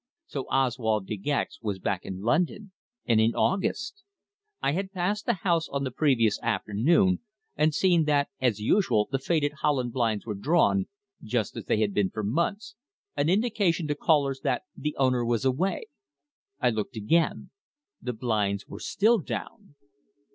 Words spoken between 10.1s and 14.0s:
were drawn, just as they had been for months, an indication to